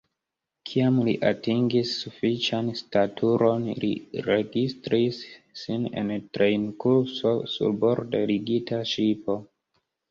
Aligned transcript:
Kiam 0.69 0.95
li 1.07 1.11
atingis 1.31 1.91
sufiĉan 2.05 2.71
staturon, 2.81 3.67
li 3.85 3.91
registris 4.31 5.21
sin 5.63 5.87
en 6.03 6.11
trejnkurso 6.39 7.37
sur 7.55 7.81
borde 7.87 8.25
ligita 8.37 8.83
ŝipo. 8.97 9.41